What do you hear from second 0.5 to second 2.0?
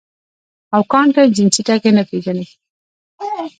او کانټنجنسي ټکے